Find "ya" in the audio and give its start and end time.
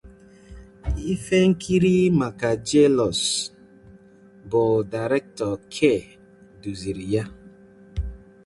7.13-7.23